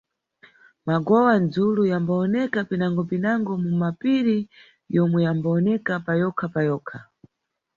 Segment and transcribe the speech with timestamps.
[0.87, 4.37] Magowa-dzulu yambawoneka pinango-pinango mu mapiri
[4.95, 6.97] yomwe yambawoneka payokha-payokha.